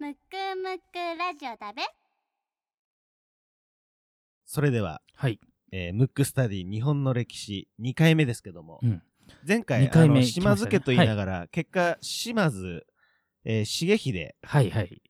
[0.00, 0.18] むく
[0.62, 1.82] むくラジオだべ。
[4.46, 5.40] それでは、はい。
[5.72, 9.02] えームックスタディ日本の歴史2回目ですけども、うん。
[9.46, 10.66] 前回二回目あの来ましたね。
[10.66, 12.86] 島津家と言いながら、結果島津、
[13.44, 15.02] えー重秀はいはい。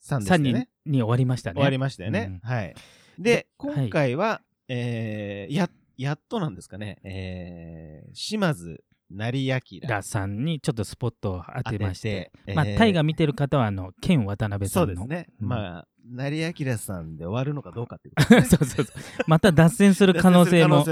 [0.00, 1.54] さんですよ3人ねに終わりましたね。
[1.54, 2.50] 終わりましたよね、うん。
[2.50, 2.74] はい。
[3.18, 8.82] でで今回は、えーややっとなんですかね、えー島津
[9.14, 9.60] 成明。
[9.88, 12.78] ダさんにちょっとスポットを当てまして、当ててまあ、えー。
[12.78, 14.94] タイが見てる方は、あの、ケン渡辺さんの。
[14.96, 15.48] そうですね、うん。
[15.48, 18.42] まあ成明さんで終わるのかどうかっていうことね。
[18.46, 18.96] そうそうそう。
[19.26, 20.84] また脱線する可能性も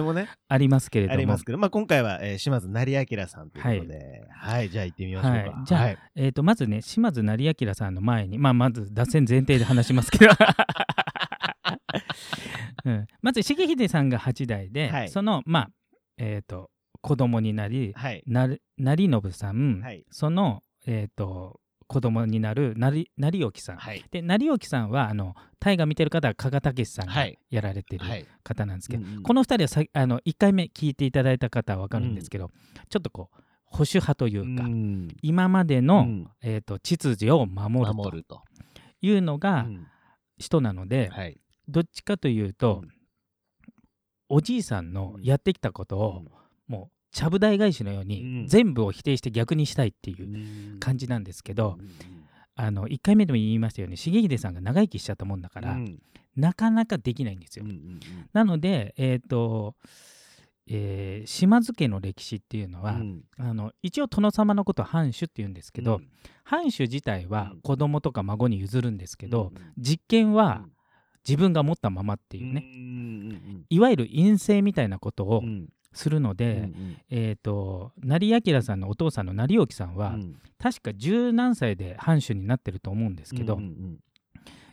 [0.49, 1.15] ありますけれども。
[1.15, 5.39] ありますけど、まあ、今回は、えー島津成明さんということで、はい、じゃあ行ってみましょうか。
[5.39, 5.53] はい。
[5.67, 5.99] じゃあはい。
[6.17, 10.31] えー、とまずね島津成明さんの前に、まあ、まず脱線前提で話しますけど、
[12.85, 15.09] うん、まず重秀さんが8代で、はい。
[15.11, 15.71] そのまあ
[16.17, 16.71] えっ、と
[17.03, 18.23] 子供になりはい。
[18.27, 20.07] な成信さん、はい。
[20.11, 24.05] その、えー、と子供になる成成興さん、はい。
[24.11, 27.39] で成興さんはあの大河見てる方は加賀武さんがはい。
[27.51, 28.27] やられてるはい。
[28.43, 29.23] 方なんですけど、うんうん。
[29.23, 32.51] この2人はさあの1回目聞いていただいた方は分かるんですけど、
[32.89, 35.09] ちょっとこう保守派というか、うん。
[35.23, 36.29] 今までの、うん。
[36.41, 38.43] えー、と秩序を守ると。
[39.05, 39.87] いうのがうん。
[40.39, 41.39] 人なので、はい。
[41.69, 42.91] どっちかというと、うん。
[44.29, 46.25] おじいさんのやってきたことを、
[46.67, 48.47] もうちゃぶ台返しのように、うん。
[48.49, 51.79] 全部を否定して逆にしたいっていう感じなんですけど、
[52.55, 55.99] あの1回目でも言いましたように重秀さんが長生きしちゃったもんだから、うん。
[56.37, 57.65] なかなかできないんですよ。
[57.67, 58.01] うんうん
[58.33, 59.77] なので、えっ、と、
[60.67, 63.25] えー島津家の歴史っていうのは、うん。
[63.37, 66.09] あの一応殿様のことを藩主っていうんですけど、うん。
[66.45, 67.61] 藩主自体はうん。
[67.61, 70.73] 子供とか孫に譲るんですけど、うん実権はうん。
[71.29, 73.65] 自分が持ったままっていうね、うん。
[73.69, 80.37] いわゆる陰性みたいなことをうんするので、うんえー、と成明さんのお父さんの成興さんは、うん。
[80.59, 83.99] 確か十何歳で藩主になってると思うんですけど、うんうん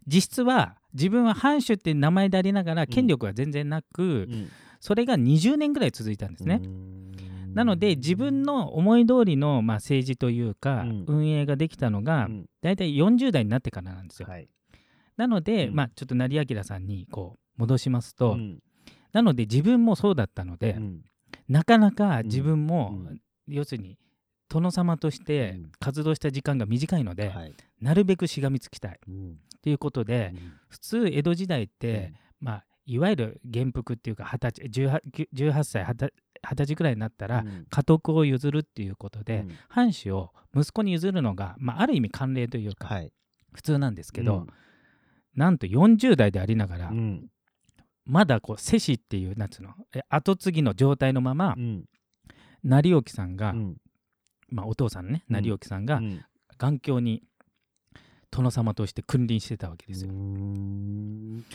[0.07, 4.49] 実質は自分は藩主って名前でありながら権力は全然なく、うん。
[4.79, 6.61] それが20年ぐらい続いたんですね。
[6.63, 7.53] うん。
[7.53, 11.05] なので自分の思い通りの、まあ、政治というか、うん。
[11.07, 12.45] 運営ができたのが、うん。
[12.61, 14.27] 大体40代になってからなんですよ。
[14.27, 14.49] はい。
[15.15, 15.75] なので、うん。
[15.75, 18.59] まあ、ちょっと成明さんにこう戻しますと、うん。
[19.13, 21.01] なので自分もそうだったので、うん
[21.47, 23.21] なかなか自分も、うん。
[23.47, 23.97] 要するに
[24.47, 25.71] 殿様としてうん。
[25.79, 27.53] 活動した時間が短いので、はい。
[27.81, 28.99] なるべくしがみつきたい。
[29.07, 29.37] うん。
[29.61, 30.33] ということで、
[30.67, 35.01] 普通江戸時代って、まあ、いわゆる元服っていうか20歳 18,
[35.35, 36.11] 18歳 20,
[36.43, 37.65] 20歳くらいになったら、うん。
[37.69, 39.55] 家督を譲るっていうことで、うん。
[39.67, 43.13] 藩主を息子に譲るのが、まあ、ある意味慣例というか、はい。
[43.53, 44.47] 普通なんですけど、うん。
[45.35, 47.29] なんと40代でありながら、うん
[48.09, 49.69] まだこう世子っていうなんつうの？
[49.93, 51.85] え後継ぎの状態のまま、うん。
[52.63, 53.77] 成興さんが、うん。
[54.49, 55.35] まあ、お父さんねうん。
[55.35, 56.25] 成興さんがうん。
[56.57, 57.23] 眼鏡に
[58.31, 60.11] 殿様として君臨してたわけですよ。
[60.11, 61.45] うん。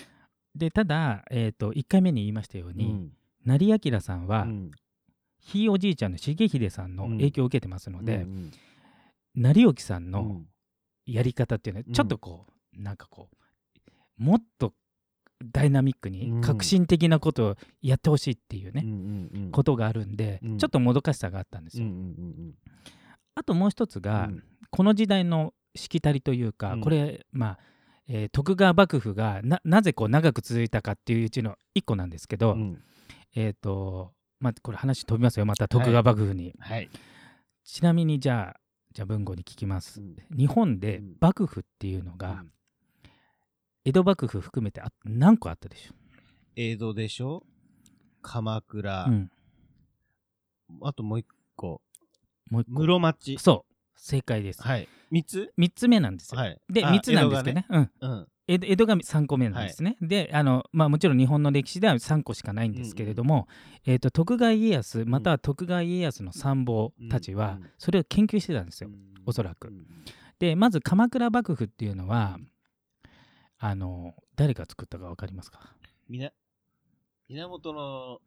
[0.55, 3.13] でただ、えー、と1回目に言いましたように、うん。
[3.45, 4.71] 成明さんは、うん。
[5.41, 8.53] ひいおじいちゃんの重秀さんの影響を受けてますので、うん
[9.35, 10.47] 成興さんのうん。
[11.07, 11.95] やり方っていうのはうん。
[11.95, 12.47] ちょっとこ
[12.79, 14.73] う、なんかこうもっと
[15.53, 16.15] ダイナミックうん。
[16.15, 19.51] に革新的なことをやってほしいっていうね、うんうんうん。
[19.51, 20.59] ことがあるんで、うん。
[20.59, 21.87] ちょっともどかしさがあったんですよ。
[21.87, 22.55] うんうん
[23.37, 24.45] あともう一つうんが、うん。
[24.71, 26.81] この時代のしきたりというか、うん。
[26.81, 27.59] これまあ、
[28.07, 32.83] えー徳川幕府がななぜこう長く続いたかっていううちの一個なんですけど、うん。
[33.35, 36.89] えっ、とまあこれ話飛びますよまた徳川幕府に、はい。
[37.65, 38.61] ちなみにじゃあ
[38.93, 40.17] じゃあ文豪に聞きます、うん。
[40.37, 41.17] 日本でうん。
[41.21, 42.51] 幕府っていうのが、うん
[43.85, 45.93] 江戸幕府含めてあ何個あったでしょ
[46.57, 47.43] 江戸でしょ？
[48.23, 49.05] 鎌倉。
[49.05, 49.31] う、うん、
[50.83, 51.83] あともう一個。
[52.51, 52.81] もう一個。
[52.81, 53.37] 室町。
[53.39, 53.75] そう。
[53.97, 54.89] 正解です、はい。
[55.11, 56.59] 三つ？3つ目なんですよ、はい。
[56.73, 57.67] であ3つなんですけどね。
[57.69, 58.73] うん江戸がうん。
[58.73, 59.97] 江戸が3個目なんですね。
[60.01, 63.49] であの、まあ、もちろん日本の歴史では3個しかないんですけれども、
[63.87, 68.89] えー、と徳川家康または徳川家康の参謀たちはうんそれを研究してたんですよ。
[69.27, 69.73] おそらく。
[70.39, 72.39] でまず鎌倉幕府っていうのは
[73.67, 75.59] あの誰が作ったか分かりますか？
[76.07, 76.31] みな
[77.31, 78.19] 源の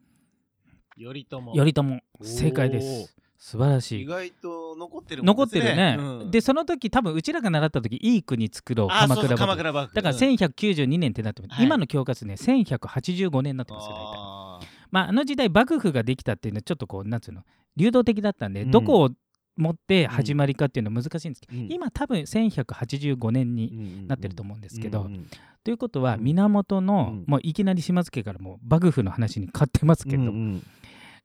[0.97, 1.39] 頼朝。
[1.53, 1.83] 頼朝。
[2.23, 3.15] 正解です。
[3.37, 6.31] 素晴らし意い外と残ってるもん残ってるね、うん。
[6.31, 8.87] でその時多分うちらが習った時いい国作ろう。
[8.87, 9.37] 鎌倉幕府。
[9.37, 9.95] 鎌倉幕府。
[9.95, 10.21] だからうん。
[10.23, 11.65] 1192年ってなってます、はい。
[11.67, 12.33] 今の教科書ね。
[12.33, 14.15] 1185年になってますよ大体。
[14.17, 17.43] あまああの時代幕府ができたっていうのはちょっとこうなんつうの
[17.75, 18.71] 流動的だったんで、うん。
[18.71, 19.11] どこを
[19.57, 21.71] 持って始まりかっていうのは難しいんですけど、ーうん。
[21.71, 24.07] 今多分1185年にうんうんうん。
[24.07, 25.27] なってると思うんですけど、うんうん
[25.63, 26.23] ということはうん。
[26.23, 27.23] 源の、うん。
[27.27, 30.63] もういきなり島津家からもう幕府の話に変わってますけれど、うんうん。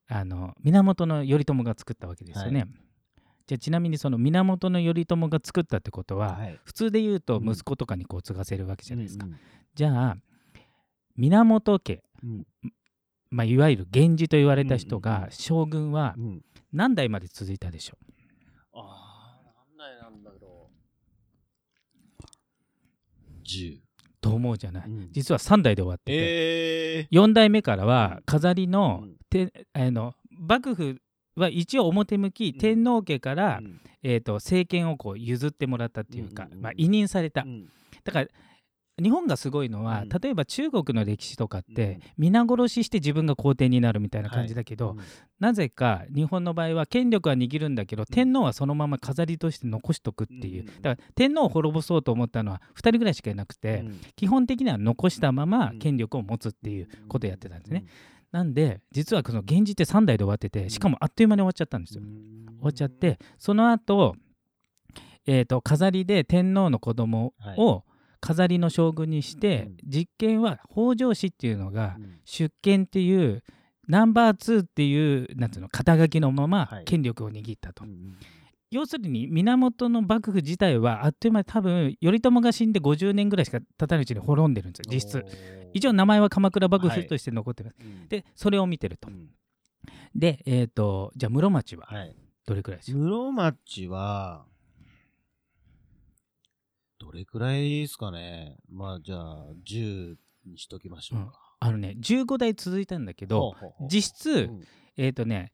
[0.09, 2.61] あの源頼朝が作ったわけですよね。
[2.61, 2.67] は
[3.47, 6.59] じゃあちなみにその源頼朝が作ったってことは、はい。
[6.65, 7.51] 普通で言うとうん。
[7.51, 9.27] 息子とかにこう継がせるわけじゃないですか。
[9.27, 9.37] うん
[9.75, 10.17] じゃあ
[11.17, 12.47] 源家、うん。
[13.31, 16.25] まあ、いわゆる源氏と言われた人うんうんうんが将軍はうん。
[16.25, 17.99] うん何代まで続いたでしょ
[18.73, 20.71] ああ何代なんだろ
[22.19, 22.23] う
[23.59, 23.83] 10う
[24.21, 25.09] と思うじゃない、うん。
[25.11, 27.09] 実は3代で終わってて、え。
[27.11, 29.17] 4代目からは飾りーの,うん。
[29.29, 30.99] て、あの幕府
[31.37, 32.59] は一応表向きうん。
[32.59, 33.81] 天皇家から、うん。
[34.05, 36.61] えー、と政権をこう譲ってもらったっていうか、うん。
[36.61, 37.69] まあ、委任された、うん。
[38.05, 38.29] だから
[39.01, 40.09] 日本がすごいのは、うん。
[40.09, 42.01] 例えば中国の歴史とかって、うん。
[42.19, 44.99] 皆殺しして自分が皇帝になるみたいな感じだけど、うん
[45.41, 54.01] なぜか日本の場合は権力は握るんだけど、天皇はそのまま飾りとして残しとくっていう、だから天皇を滅ぼそうと思ったのは2人ぐらいしかいなくて、うん。
[54.15, 55.79] 基本的には残したままうん。
[55.81, 57.87] 権力を持つっていうことをやってたんですね。
[58.31, 62.03] なんで実はこの源氏って3代で終わっててしかもあっという間に終わっちゃったんですよ。
[62.03, 64.17] 終わっちゃってその後、
[65.27, 67.85] えー、と飾りで天皇の子供を
[68.23, 69.77] 飾りの将軍にして、うん。
[69.85, 72.21] 実権は北条氏っていうのがうん。
[72.25, 73.43] 出権っていう
[73.89, 76.85] ナンバー2っていうなんていうの肩書きのままはい。
[76.85, 78.17] 権力を握ったと、うん
[78.71, 85.25] 要するに源の幕府自体はあっという間に多分頼朝が死んで50年ぐらいしか経たないうちに滅んでるんですよ実質。
[85.75, 88.09] 一応名前は鎌倉幕はい府として残ってます、うん。
[88.09, 89.09] でそれを見てると。
[89.09, 89.29] うん。
[90.15, 92.17] でえっ、とじゃあ室町ははい。
[92.47, 94.52] どれくらいでしょう、室町はど
[97.13, 98.57] れくらいですかね。
[98.71, 100.15] まあじゃあ10
[100.47, 103.89] にしときましょうか、あのね15代続いたんだけどほうほうほう。
[103.89, 104.61] 実質、うん。
[104.97, 105.53] えっ、とね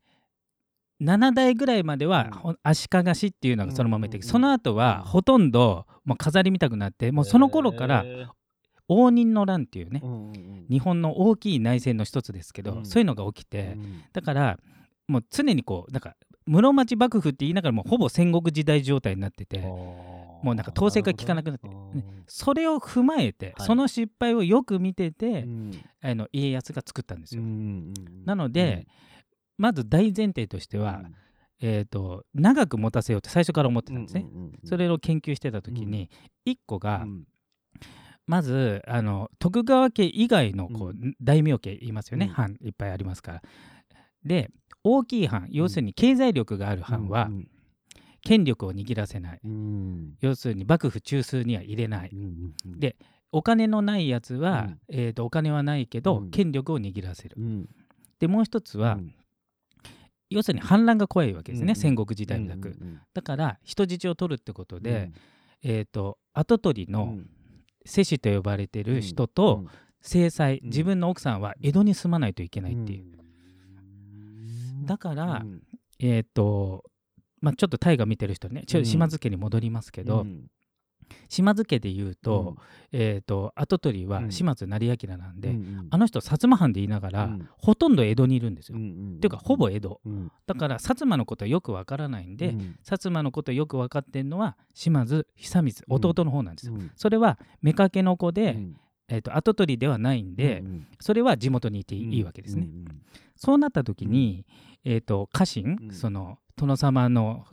[1.01, 2.57] 7代ぐらいまでは、うん。
[2.63, 5.11] 足利氏っていうのがそのままいって、うんうんうんその後はうん。
[5.11, 8.05] ほとんどもう飾り見たくなってもうその頃から
[8.89, 10.67] 応仁の乱っていうね、うんうんうん。
[10.71, 12.87] 日本の大きい内戦の一つですけど、うん。
[12.87, 14.03] そういうのが起きて、うん。
[14.13, 14.59] だから
[15.07, 16.17] もう常にこうなんか
[16.47, 19.59] 室町幕府って言いながらもうほぼ戦国時代状態になってて、
[20.43, 21.75] もうなんか統制が効かなくなってね
[22.27, 23.67] それを踏まえて、はい。
[23.67, 25.73] その失敗をよく見てて、うん。
[26.01, 27.43] あの家康が作ったんですよ。
[27.43, 28.87] うんうんなので、
[29.57, 30.85] まず大前提としてうん。
[30.85, 31.03] は、
[31.61, 34.27] えー、と長く持たせようって最初から思ってたんですね。
[34.27, 36.11] うんうんうんそれを研究してた時に、
[36.45, 37.25] 一個が、うん。
[38.27, 42.33] まずあの徳川家以外のこう、う大名家いますよね、うん。
[42.33, 43.43] 藩いっぱいありますから。
[44.25, 44.51] で
[44.85, 47.49] 大きい藩要するに経済力がある藩はうん
[48.23, 49.41] 権力を握らせない。
[49.45, 50.15] うん。
[50.21, 52.11] 要するに幕府中枢には入れない。
[52.13, 52.97] うんうんで
[53.31, 54.81] お金のないやつは、うん。
[54.89, 56.31] えー、とお金はないけど、うん。
[56.31, 57.37] 権力を握らせる。
[57.39, 57.69] うん。
[58.19, 59.15] でもう一つは、うん。
[60.31, 61.77] 要するに反乱が怖いわけですね、うんうん。
[61.77, 64.83] 戦国時代だく、うんだから人質を取るってことうん。
[64.83, 65.11] で、
[65.63, 67.31] えー、と跡取りのうん。
[67.85, 69.65] 世子と呼ばれてる人と
[70.03, 70.67] 制裁、うん。
[70.69, 73.05] 自分の奥さんは江戸に住まないといけないっていう、
[74.81, 74.87] うん。
[74.87, 75.63] だから、うん。
[75.99, 76.85] えっ、と
[77.41, 80.51] まあちょっと大河見てる人ね島津家に戻りますけど、うん。
[81.29, 82.57] 島津家で言うと,、
[82.93, 84.33] えー、と跡取りはうん。
[84.33, 85.89] 島津成明なんで、うんうん。
[85.91, 87.49] あの人薩摩藩で言いながら、うん。
[87.57, 88.79] ほとんど江戸にいるんですよ。
[88.79, 90.01] うんうんっていうかほぼ江戸。
[90.05, 90.33] うん。
[90.47, 92.59] だから薩摩のことはよくわからないんで、うん。
[92.85, 96.75] 薩摩のことよく分かってるのは島津久光弟の方なんですよ。
[96.75, 98.77] うんそれは妾の子で、うん。
[99.11, 102.65] えー、と跡取りではないんで、うんそれは地元にいていい,、うんいいわけですね。
[102.65, 103.03] うん
[103.41, 104.45] そうなった時に、
[104.85, 105.93] えー、と家臣、うん。
[105.93, 107.47] その殿様の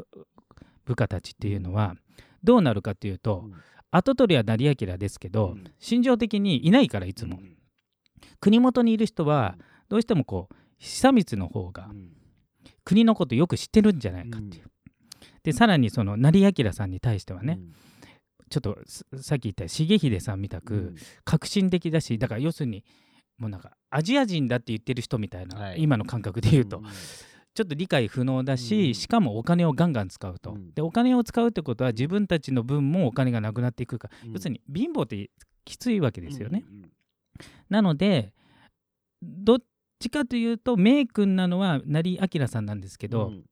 [0.85, 1.95] 部下たちっていうのは
[2.43, 3.53] どうなるかっていうと、うん。
[3.91, 5.63] 跡取りは成明ですけど、うん。
[5.79, 7.57] 心情的にいないからいつも、うん。
[8.39, 9.57] 国元にいる人は
[9.89, 12.11] どうしてもこう久光の方がうん。
[12.83, 14.65] 国のことよく知ってるんじゃないかっていう。
[15.43, 17.59] でさらにその成明さんに対してはね、
[18.49, 20.95] ちょっとすさっき言った重秀さんみたく、うん。
[21.23, 22.83] 革新的だしだから要するに
[23.37, 25.81] もうなんかアジア人だって言ってる人みたいな、はい。
[25.81, 26.83] 今の感覚で言うと、ん。
[27.53, 28.93] ちょっと理解不能だし、うん。
[28.93, 30.73] しかもお金をガンガン使うと、うん。
[30.73, 35.29] でお金を使うってことは自分たちの分もお金がなくなっていくか要するに貧乏って
[35.63, 36.63] きついわけですよね。
[37.69, 38.33] なので
[39.21, 39.57] どっ
[39.99, 43.45] ちかというとメイ君なのは成明さんなんですけど、うん。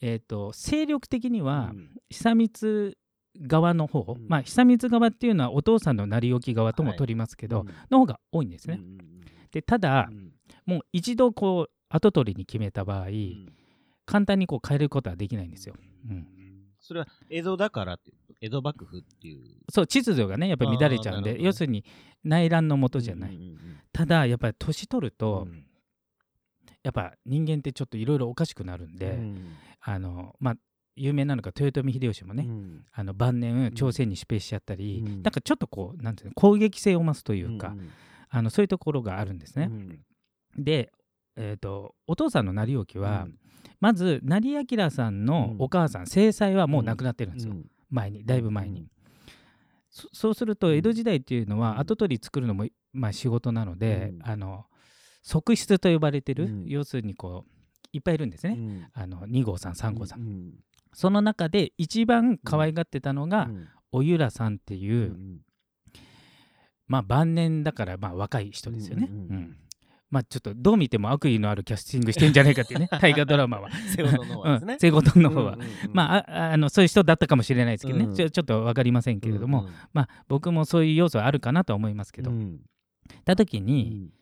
[0.00, 1.90] えー、と勢力的にはうん。
[2.10, 2.96] 久光
[3.40, 4.28] 側の方、うん。
[4.28, 8.78] まあ久光側っていうのはお父さんの成り置き側とも取りますけど、うんの方が多いんですね。
[8.80, 8.98] うんうん
[9.50, 10.32] でただう、ん。
[10.66, 13.52] もう一度こう後取りに決めた場合、うん。
[14.04, 15.74] 簡単にこう変えることはできないんですよ。
[16.08, 16.26] うん
[16.80, 19.42] それは江戸だからって江戸幕府っていう。
[19.70, 21.84] そう秩序がねやっぱり乱れちゃうんで、ね要するに
[22.24, 23.58] 内乱のもとじゃない、うんうんうん
[23.92, 25.64] ただやっぱり年取ると、うん。
[26.84, 29.56] やっぱ人間ってちょっといろいろおかしくなるんで、うん。
[29.80, 30.54] あのまあ
[30.98, 32.84] 有名なのが豊臣秀吉もね、うん。
[32.92, 33.40] あの晩ん。
[33.40, 35.22] 年朝鮮に出兵しちゃったり、うん。
[35.22, 37.90] なんかちょっとこうなんていうの攻撃性を増すというか、ん
[38.30, 39.68] あのそういうところがあるんですね。
[39.70, 40.00] うん。
[40.58, 40.92] で、
[41.36, 43.38] えー、とお父さんの成興は、うん。
[43.80, 47.66] まず成明さんのお母さん正妻はもう亡くなってるんですよ、うん。
[47.90, 48.80] 前にだいぶ前に。
[48.80, 48.90] うん。
[49.90, 51.62] そそうすると江戸時代っていうのうん。
[51.62, 54.20] は後取り作るのも、まあ、仕事なので、うん。
[54.22, 54.66] あの
[55.22, 56.64] 側室と呼ばれてる、うん。
[56.66, 57.58] 要するにこう
[57.92, 58.86] いっぱいいるんですね、うん。
[58.92, 60.52] あの2号さん3号さん
[60.92, 63.68] その中で一番可愛がってたのが、うん。
[63.92, 65.38] おゆらさんっていう、うん
[66.86, 69.56] まあ晩年だからまあ若い人ですよね、うんうんうんうん。
[70.10, 72.88] まあちょっとどう見ても悪意のあるキャスティングしてんじゃないかっていうね。
[72.98, 73.68] 大河ドラマは。
[74.00, 75.58] の方は。
[75.92, 78.14] まあああのそういう人だったかもしれないですけどね、うん。
[78.14, 82.60] ちょちょっと分かりませんけれども、うんまあ僕もそういう要素はあるかなとは思いますけど、うん
[83.26, 84.12] た時うに、ん。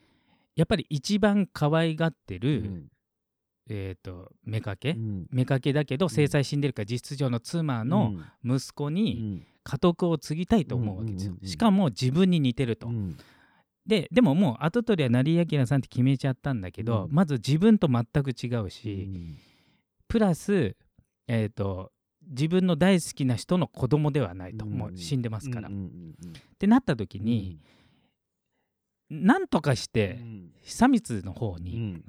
[0.56, 2.88] やっぱり一番可愛がってる、
[3.68, 5.26] うんえっ、と妾、うん。
[5.46, 9.46] 妾だけど正妻死んでるから実質上の妻の息子うにん。
[9.64, 11.34] 家督を継ぎたいと思うわけですよ。
[11.42, 13.16] しかも自分に似てると、うん。
[13.84, 17.14] ででももう後取りは成明さんって決めちゃったんだけど、うん。
[17.14, 19.36] まず自分と全く違ううし、ん。
[20.08, 20.76] プラス
[21.26, 21.90] えっ、と
[22.28, 24.72] 自分の大好きな人の子供ではないと、うん。
[24.72, 25.72] もう死んでますから、っ
[26.58, 27.58] てなった時に、
[29.10, 30.52] なんとかしうてん。
[30.62, 32.04] 久光の方に、うん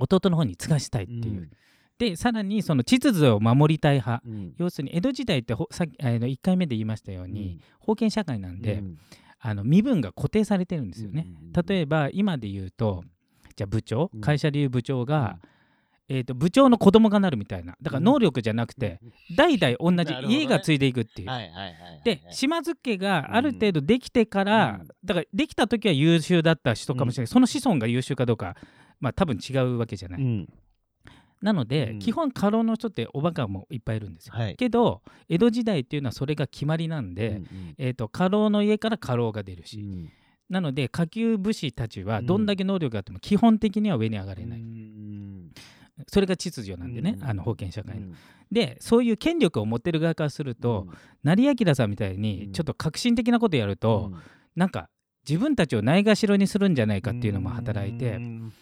[0.00, 1.50] 弟の方に継がしたいっていう、うん。
[1.98, 4.22] でさらにその秩序を守りたい派。
[4.26, 4.54] うん。
[4.56, 8.98] 要するに江戸時代ってほさっきあの1回目で言いましたように、封建社会なんで、うん。
[9.40, 11.26] あの身分が固定されてるんですよね。
[11.66, 13.04] 例えば今で言うと
[13.56, 14.20] じゃあ部長うん。
[14.20, 15.38] 会社でいう部長が、
[16.08, 17.76] えー、と部長の子供がなるみたいな。
[17.80, 19.00] だから能力じゃなくて、
[19.36, 21.28] 代々同じ家が継いでいくっていう。
[22.04, 24.88] で島津家がある程度できてから、うん。
[25.04, 28.56] だからできた時は優秀だった人かもしれない、その子孫が優秀かどうか
[29.00, 30.22] まあ多分違うわけじゃない。
[30.22, 30.48] うん。
[31.42, 31.98] なので、うん。
[31.98, 34.34] 基本過労の人っておバカもいっぱいいるんですよ。
[34.34, 34.56] はい。
[34.56, 40.10] けど江戸時代っていうのはそれが決まりなんで、うんえー、と過労の家から過労が出るし、うん。
[40.48, 45.50] なので下級武士たちはどんだけ能力があっても基本的には上に上がれない、うん。
[46.08, 47.28] それが秩序なんでね、うん。
[47.28, 48.08] あの封建社会の。
[48.08, 48.14] うん。
[48.52, 50.88] でそういう権力を持ってる側からすると、
[51.22, 52.52] 成明さんみたいにうん。
[52.52, 54.12] ちょっと革新的なことやると、
[54.56, 54.90] なんか
[55.26, 58.52] 自分たちをないがしろにするんじゃないかっていうのも働いて、うん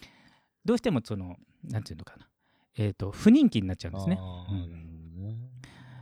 [0.65, 2.27] どうしてもそのなんていうのかな、
[2.77, 4.19] えー、と不人気になっちゃうんですね。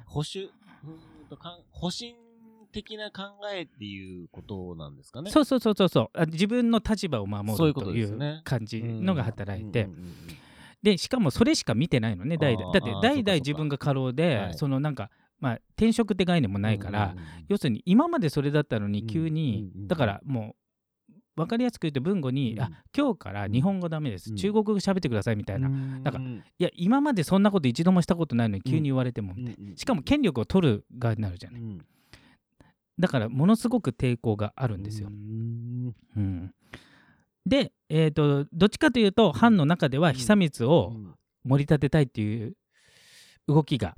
[0.06, 0.52] 保守
[1.30, 2.16] とかん保身
[2.72, 3.24] 的な考
[3.54, 5.32] えっていうことなんですかね。
[5.32, 6.10] そうそうそうそうそう。
[6.14, 9.90] あ自分の立場を守るという感じのが働いて、
[10.84, 14.54] でしかもそれしか見てないのね代々だって代々自分が過労で、はい。
[14.54, 15.10] そのなんか
[15.40, 17.16] まあ転職って概念もないから、
[17.48, 20.56] 要するに今までそれだったのに急に、だからもう
[21.38, 22.62] 分かりやすく言うと文語に、うん。
[22.62, 24.36] あ今日から日本語ダメです、うん。
[24.36, 26.04] 中国語喋ってくださいみたいな、うん。
[26.04, 31.62] なんかいや今までそんなこと一度もしたことないのに急に言われても、うんうんしかも権力を取る側になるじゃない。
[31.62, 31.86] うん。
[33.00, 35.10] だからものすごく抵抗があるんですよ。
[35.10, 35.12] う。
[35.12, 35.96] ん。
[36.16, 36.54] うん。
[37.46, 40.94] で、えー、とどっちかというと藩の中では久光を
[41.44, 42.56] 盛り立てたいっていう
[43.48, 43.96] 動きが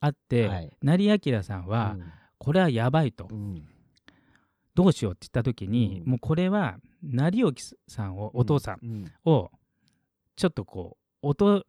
[0.00, 0.70] あって、はい。
[0.82, 1.96] 成明さんは、
[2.38, 3.68] これはやばいと、うん
[4.78, 6.10] どうしようって言った時に、うん。
[6.10, 7.52] もうこれは成興
[7.88, 9.12] さんをお父さんうん。
[9.24, 9.50] を
[10.36, 11.64] ちょっとこう音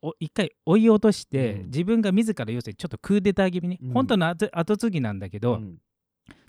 [0.00, 1.66] お一回追い落として、うん。
[1.66, 3.92] 自分が自ら要するにちょっとクーデター気味に、うん。
[3.92, 5.76] 本当の後後継ぎなんだけど、うん。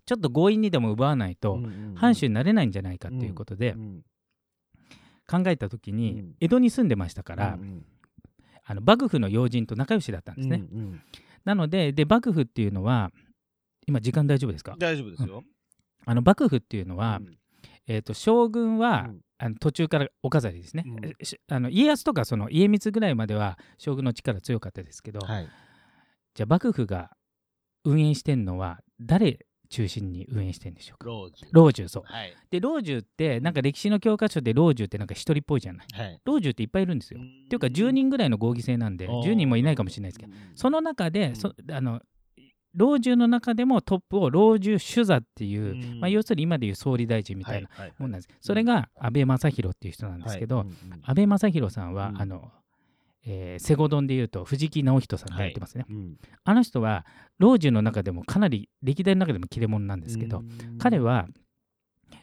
[0.05, 1.59] ちょっと強引にでも奪わないと、
[1.95, 4.05] 藩主になれないんじゃないかっていうことでうん
[5.29, 6.35] 考えた時に、うん。
[6.39, 7.85] 江戸に住んでましたから、うん
[8.69, 10.63] あの幕府の要人と仲良しだったんですね。
[11.43, 13.11] なのでで幕府っていうのは
[13.85, 14.75] 今時間大丈夫ですか？
[14.77, 15.43] 大丈夫ですよ。
[16.07, 17.37] あの幕府っていうのは、うん。
[17.85, 19.21] えー、と将軍は、うん。
[19.39, 21.13] あの途中からお飾りですね、うん。
[21.55, 25.47] あの家康とかその家光ぐらいまでは将軍の力強かったですけど、はい。
[26.33, 27.11] じゃあ幕府が
[27.83, 31.05] 運営してんのは誰中心に運営してんでしょうか？
[31.05, 31.45] 老中。
[31.51, 32.03] 老中そう。
[32.05, 32.33] はい。
[32.49, 35.87] で老中ってなんか歴史の教科書で老中ってなんか一人っぽいじゃない？
[35.93, 36.21] はい。
[36.25, 42.01] 老中っていっぱいいるんですよ、っていうか10人ぐらいの合議制なんで10人もいないかもしれないですけどその中で、そあの
[42.77, 46.00] 老中の中でもトップを老中主座っていう、うん。
[46.00, 50.67] まあ、要するに今でいう総理大臣みたいなはいはいもんなんです、それが安倍正弘っていう人なんですけど、はい。
[50.67, 52.22] うんうん安倍正弘さんは、うん。
[52.22, 52.51] あの
[53.25, 56.17] えーセゴドンでいうと藤木直人さんがやってますね、うん。
[56.43, 57.05] あの人は
[57.39, 60.77] 老中の中でもかなり歴代の中でも切れ者なんですけど、うん。
[60.77, 61.27] 彼は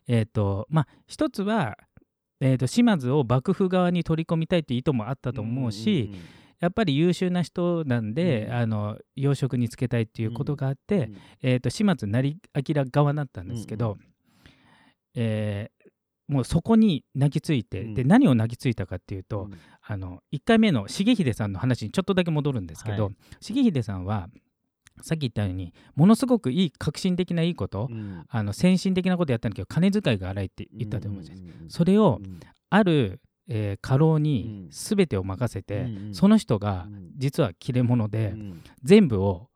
[0.07, 1.77] えっ、とまあ一つは、
[2.41, 6.19] えー、と島津を幕府側に取り込みたいっていう意図もあったと思うし、んんん
[6.65, 8.53] やっぱり優秀な人なんで、うん。
[8.55, 11.17] あの要職につけたいっていうことがあって、うん。
[11.43, 13.99] えー、と島津成明側だったんですけど、うん
[15.15, 15.85] えー
[16.27, 17.95] もうそこに泣きついて、うん。
[17.95, 19.59] で何を泣きついたかっていうと、うん。
[19.83, 24.29] あの1回目の重秀さんの話にちょっとだけ戻るんですけど、は重秀さんは
[25.03, 28.25] さっき言ったようにものすごくいい革新的ないいこと、うん。
[28.27, 32.41] あの先進的なことやったんだけど金遣いが荒いって言ったと思うんです、それをうん。
[32.71, 34.69] ある、えー家老にうん。
[34.71, 36.15] 全てを任せて、うんうん。
[36.15, 37.11] その人がうん。
[37.17, 38.63] 実は切れ者で、うん。
[38.83, 39.49] 全部を、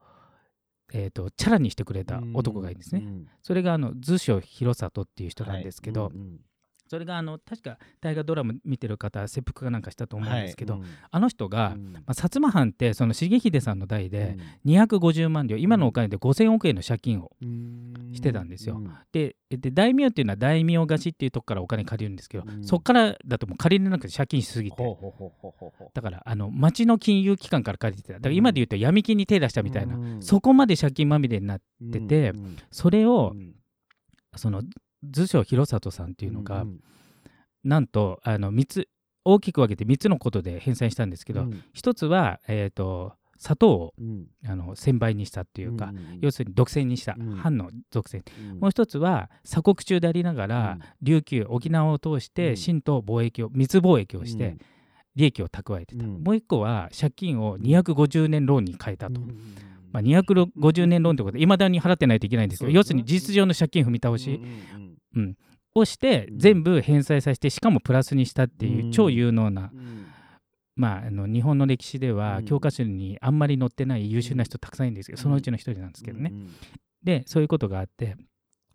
[0.92, 3.02] えー、とチャラにしてくれた男がいるんですね。
[3.04, 3.26] うん。
[3.42, 6.12] それがあの図書広里っていう人なんですけど、はい。
[6.14, 6.40] うん
[6.88, 10.82] それがあの確か大河ドラマ見てる方切腹かなんかしたと思うんですけど、はい。
[11.10, 11.92] あの人が、うん。
[11.92, 14.72] まあ、薩摩藩ってその重秀さんの代でうん。
[14.72, 18.12] 250万両今のお金で5000億円の借金をうん。
[18.14, 18.76] してたんですよ。
[18.76, 18.90] うん。
[19.12, 22.64] でで大名っていうのは大名貸しっていうとこからお金借りるんですけど、うん。
[22.64, 24.76] そこからだともう借りれなくて借金しすぎて。
[25.94, 28.14] だからあの町の金融機関から借りてた。
[28.14, 30.22] だから今で言うと闇金に手出したみたいな、うん。
[30.22, 31.60] そこまで借金まみれになっ
[31.92, 32.56] ててうん。
[32.70, 33.54] それをうん。
[34.36, 34.62] その
[35.02, 36.80] 図書広里さんっていうのが、ん
[37.64, 38.88] なんとあの3つ
[39.24, 41.62] 大きく分けて3つのことで返済したんですけど、うん。
[41.72, 44.26] 一つは、えー、と砂糖をうん。
[44.46, 47.36] あの1000倍にしたっていうか、んん要するに独占にした、うん。
[47.36, 48.60] 藩の独占、うん。
[48.60, 50.80] もう一つは鎖国中でありながら、うん。
[51.02, 52.54] 琉球沖縄を通しうてん。
[52.54, 54.56] 清と貿易を密貿易をして
[55.14, 56.22] 利益を蓄えてた、うん。
[56.22, 59.38] もう一個は借金を250年ローンに変えたと、うん
[59.92, 62.76] まあ、250年ローンということでいまだに払ってないといけないんですけど、ね。
[62.76, 64.87] 要するに事実上の借金踏み倒し、うんうん
[65.74, 66.38] をしてうん。
[66.38, 68.92] 全部返済させてしかもプラスにしたっていううん。
[68.92, 70.06] 超有能な、うん。
[70.76, 72.44] まあ、あの日本の歴史ではうん。
[72.44, 75.22] 教科書にあんまり載ってない優秀な人たくさんいるんですけど、うん。
[75.22, 76.30] そのうちの一人なんですけどね。
[76.32, 76.50] うん
[77.00, 78.16] でそういうことがあって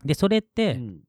[0.06, 1.00] でそれってうん。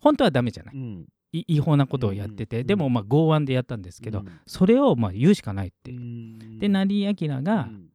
[0.00, 4.40] 本当はダメじゃない、違法なことをやってて、うんでもまあ剛腕でやったんですけど、うん。
[4.46, 6.00] それをまあ言うしかないっていう。
[6.00, 6.58] うん。
[6.58, 7.86] で成明がうん。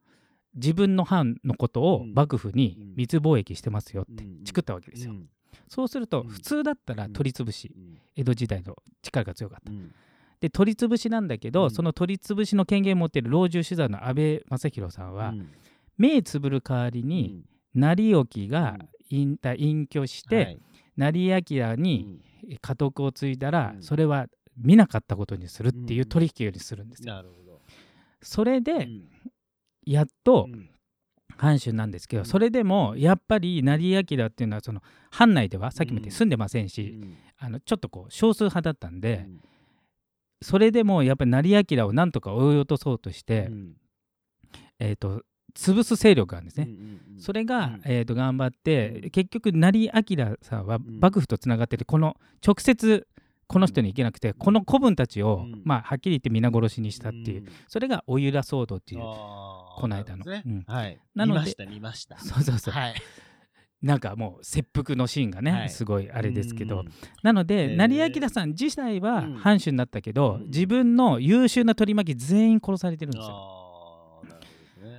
[0.55, 2.13] 自分の藩のことをうん。
[2.13, 4.43] 幕府に密貿易してますよってうん。
[4.45, 5.13] チクったわけですよ。
[5.65, 6.27] うんそうするとうん。
[6.27, 7.97] 普通だったら取り潰し、うん。
[8.15, 9.71] 江戸時代の力が強かった。
[9.71, 9.91] うん。
[10.39, 11.71] で取り潰しなんだけど、うん。
[11.71, 15.49] その取り潰しの権限を持っている老中主座の安倍正弘さんは、うん。
[15.97, 18.77] 目つぶる代わりに、成興が
[19.09, 20.59] 隠退隠居して、はい。
[20.97, 22.21] 成明うにん。
[22.61, 23.83] 家督を継いだら、うん。
[23.83, 26.09] それは見なかったことにするっていううん。
[26.09, 27.13] 取引をするんですよ。
[27.13, 27.61] なるほど。
[28.21, 29.09] それでうん。
[29.85, 30.69] やっとうん
[31.37, 32.25] 藩主なんですけど、うん。
[32.25, 37.17] それでもやっぱり成明っていうのはその藩内ではさっきも言っうんて住んでませんうし、ん。
[37.37, 39.41] あのちょっとこう少数派だったんで、うん。
[40.41, 43.73] それでもやっぱり成明をなんとか追い落とそうとして、うん。
[44.79, 45.23] えー、と
[45.55, 46.69] 潰す勢力があるんですね。
[47.17, 47.81] それが、うん。
[47.85, 49.09] えー、と頑張って、うん。
[49.09, 50.99] 結局成明さんはん。
[50.99, 53.07] 幕府とつながっててこの直接
[53.47, 55.61] この人に行けなくて、この子分たちを、うん。
[55.63, 57.45] まあ、はっきり言って皆殺しにしたっていう、ん。
[57.67, 59.01] それがおゆら騒動っていう、
[59.75, 60.25] この間の。
[60.67, 60.99] はい。
[61.13, 62.17] なので見ました見ました。
[62.19, 62.95] そうそうそう、はい。
[63.81, 65.69] なんかもう切腹のシーンがね、はい。
[65.69, 66.91] すごいあれですけど、うん。
[67.23, 69.33] なので、成明さん自体はうん。
[69.35, 70.45] 藩主になったけど、うん。
[70.45, 74.21] 自分の優秀な取り巻き全員殺されてるんですよ。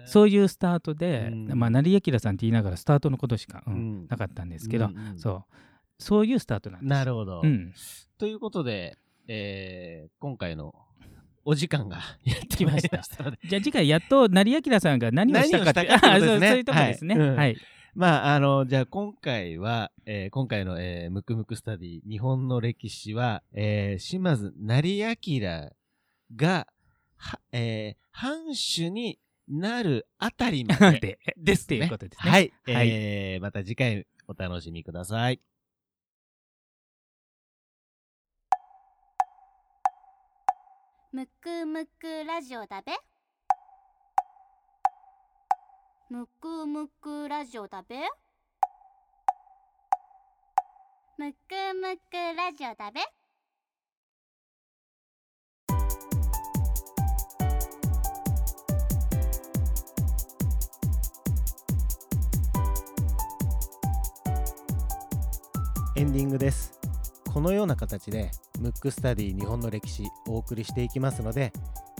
[0.04, 1.58] そういうスタートで、うん。
[1.58, 4.06] まあ、成明さんって言いながらスタートのことしか、うんうん。
[4.08, 5.44] なかったんですけど、うんうんそう。
[5.98, 6.90] そういうスタートなんです。
[6.90, 7.40] なるほど。
[7.42, 7.72] うん、
[8.18, 10.74] ということでえー今回の
[11.48, 17.14] お時間が やってまいりましたじゃあ次回やっと成明さんが何をしたかって 何をしたかってことですねあそういうとこですね。
[17.18, 17.56] はいうんはい。
[17.94, 25.70] まあ、あの、じゃあ今回は、えー今回の、えームクムクスタディ、日本の歴史は、えー島津成明
[26.37, 26.66] が、
[27.16, 31.88] は、えー藩主になるあたりまで でですっていうね。
[31.88, 32.30] ことですね。
[32.30, 32.52] はい。
[32.66, 35.40] はいえーまた次回お楽しみください。
[41.16, 42.92] むくむくラジオだべ。
[46.11, 47.96] むくむくラジオだべ。
[51.16, 53.00] むくむくラジオだべ。
[65.96, 66.75] エンディングです。
[67.37, 71.53] このような形で、ムックスタディ日本の歴史お送りしていきますので、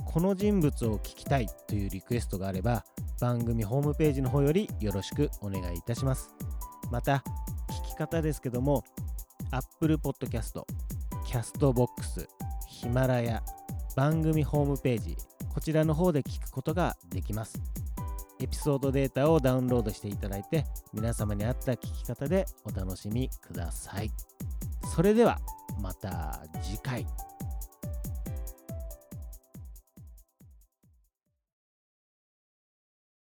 [0.07, 2.87] この人物を聞きたいというリクエストがあれば、
[3.21, 6.31] 番組ホームページの方よりよろしくお願いいたします。
[6.91, 7.23] また
[7.69, 8.83] 聞き方ですけども
[9.51, 10.65] Apple Podcast、
[11.27, 12.27] Castbox、
[12.67, 13.43] ヒマラヤ、
[13.95, 15.19] 番組ホームページ
[15.53, 17.61] こちらの方で聞くことができます。
[18.41, 24.11] エピソードデータをダウンロードしていただいて皆様に合った聞き方でお楽しみください。
[24.97, 25.39] それでは
[25.79, 27.07] また次回。